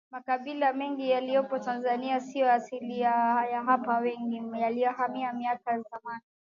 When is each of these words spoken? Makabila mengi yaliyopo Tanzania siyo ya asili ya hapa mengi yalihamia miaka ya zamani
Makabila 0.11 0.73
mengi 0.73 1.09
yaliyopo 1.11 1.59
Tanzania 1.59 2.19
siyo 2.19 2.45
ya 2.45 2.53
asili 2.53 2.99
ya 2.99 3.63
hapa 3.65 4.01
mengi 4.01 4.59
yalihamia 4.61 5.33
miaka 5.33 5.71
ya 5.71 5.81
zamani 5.81 6.21